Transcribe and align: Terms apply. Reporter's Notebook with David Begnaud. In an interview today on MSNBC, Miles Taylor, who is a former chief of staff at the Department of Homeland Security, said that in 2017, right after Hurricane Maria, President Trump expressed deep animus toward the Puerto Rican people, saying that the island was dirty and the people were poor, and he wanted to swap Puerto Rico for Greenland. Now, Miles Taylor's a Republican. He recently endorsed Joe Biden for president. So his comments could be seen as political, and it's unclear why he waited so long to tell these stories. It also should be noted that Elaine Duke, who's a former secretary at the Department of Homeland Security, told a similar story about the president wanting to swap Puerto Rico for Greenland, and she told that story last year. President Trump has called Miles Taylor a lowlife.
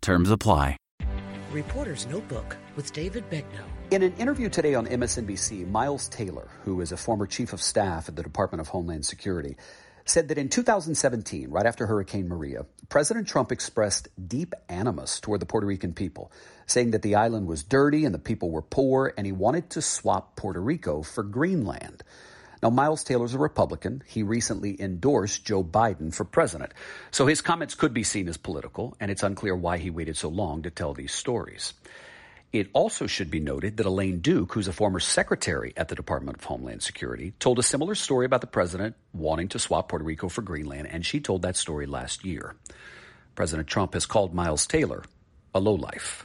Terms 0.00 0.30
apply. 0.30 0.76
Reporter's 1.52 2.06
Notebook 2.06 2.56
with 2.76 2.92
David 2.92 3.28
Begnaud. 3.28 3.66
In 3.90 4.02
an 4.02 4.12
interview 4.14 4.48
today 4.48 4.74
on 4.74 4.86
MSNBC, 4.86 5.68
Miles 5.68 6.08
Taylor, 6.08 6.48
who 6.64 6.80
is 6.80 6.92
a 6.92 6.96
former 6.96 7.26
chief 7.26 7.52
of 7.52 7.60
staff 7.60 8.08
at 8.08 8.14
the 8.14 8.22
Department 8.22 8.60
of 8.60 8.68
Homeland 8.68 9.04
Security, 9.04 9.56
said 10.04 10.28
that 10.28 10.38
in 10.38 10.48
2017, 10.48 11.50
right 11.50 11.66
after 11.66 11.86
Hurricane 11.86 12.28
Maria, 12.28 12.66
President 12.88 13.26
Trump 13.26 13.52
expressed 13.52 14.08
deep 14.28 14.54
animus 14.68 15.20
toward 15.20 15.40
the 15.40 15.46
Puerto 15.46 15.66
Rican 15.66 15.92
people, 15.92 16.32
saying 16.66 16.92
that 16.92 17.02
the 17.02 17.16
island 17.16 17.46
was 17.46 17.64
dirty 17.64 18.04
and 18.04 18.14
the 18.14 18.18
people 18.18 18.50
were 18.50 18.62
poor, 18.62 19.12
and 19.16 19.26
he 19.26 19.32
wanted 19.32 19.70
to 19.70 19.82
swap 19.82 20.36
Puerto 20.36 20.60
Rico 20.60 21.02
for 21.02 21.24
Greenland. 21.24 22.02
Now, 22.62 22.70
Miles 22.70 23.04
Taylor's 23.04 23.34
a 23.34 23.38
Republican. 23.38 24.02
He 24.06 24.22
recently 24.22 24.80
endorsed 24.80 25.44
Joe 25.44 25.64
Biden 25.64 26.14
for 26.14 26.24
president. 26.24 26.72
So 27.10 27.26
his 27.26 27.40
comments 27.40 27.74
could 27.74 27.94
be 27.94 28.02
seen 28.02 28.28
as 28.28 28.36
political, 28.36 28.96
and 29.00 29.10
it's 29.10 29.22
unclear 29.22 29.56
why 29.56 29.78
he 29.78 29.90
waited 29.90 30.16
so 30.16 30.28
long 30.28 30.62
to 30.62 30.70
tell 30.70 30.92
these 30.92 31.12
stories. 31.12 31.72
It 32.52 32.68
also 32.72 33.06
should 33.06 33.30
be 33.30 33.40
noted 33.40 33.76
that 33.76 33.86
Elaine 33.86 34.18
Duke, 34.18 34.52
who's 34.52 34.68
a 34.68 34.72
former 34.72 34.98
secretary 34.98 35.72
at 35.76 35.88
the 35.88 35.94
Department 35.94 36.36
of 36.36 36.44
Homeland 36.44 36.82
Security, 36.82 37.32
told 37.38 37.60
a 37.60 37.62
similar 37.62 37.94
story 37.94 38.26
about 38.26 38.40
the 38.40 38.48
president 38.48 38.96
wanting 39.12 39.48
to 39.48 39.58
swap 39.60 39.88
Puerto 39.88 40.04
Rico 40.04 40.28
for 40.28 40.42
Greenland, 40.42 40.88
and 40.90 41.06
she 41.06 41.20
told 41.20 41.42
that 41.42 41.56
story 41.56 41.86
last 41.86 42.24
year. 42.24 42.56
President 43.36 43.68
Trump 43.68 43.94
has 43.94 44.04
called 44.04 44.34
Miles 44.34 44.66
Taylor 44.66 45.04
a 45.54 45.60
lowlife. 45.60 46.18